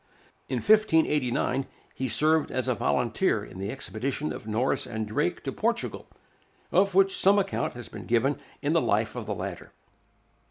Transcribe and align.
In 0.49 0.55
1589 0.55 1.67
he 1.93 2.09
served 2.09 2.49
as 2.49 2.67
a 2.67 2.73
volunteer 2.73 3.43
in 3.45 3.59
the 3.59 3.69
expedition 3.69 4.33
of 4.33 4.47
Norris 4.47 4.87
and 4.87 5.07
Drake 5.07 5.43
to 5.43 5.51
Portugal, 5.51 6.07
of 6.71 6.95
which 6.95 7.15
some 7.15 7.37
account 7.37 7.73
has 7.73 7.87
been 7.87 8.07
given 8.07 8.39
in 8.63 8.73
the 8.73 8.81
life 8.81 9.15
of 9.15 9.27
the 9.27 9.35
latter. 9.35 9.73